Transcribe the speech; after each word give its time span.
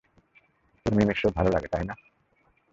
তোর 0.85 0.93
মিমির 0.93 1.17
শো 1.17 1.27
ভালো 1.37 1.49
লাগে, 1.49 1.67
তাই 1.67 1.83
না? 1.83 1.95